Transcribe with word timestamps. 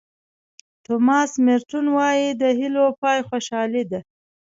توماس 0.85 1.31
مېرټون 1.45 1.85
وایي 1.97 2.29
د 2.41 2.43
هیلو 2.59 2.85
پای 3.01 3.19
خوشالي 3.27 3.83
ده. 3.91 3.99